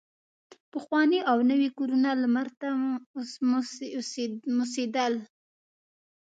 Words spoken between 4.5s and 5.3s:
موسېدل.